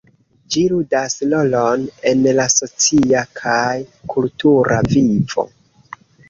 [0.53, 3.67] Ĝi ludas rolon en la socia kaj
[4.15, 5.47] kultura vivo.